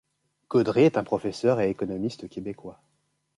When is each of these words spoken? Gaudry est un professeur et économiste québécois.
Gaudry 0.49 0.81
est 0.85 0.97
un 0.97 1.03
professeur 1.03 1.59
et 1.61 1.69
économiste 1.69 2.27
québécois. 2.27 2.81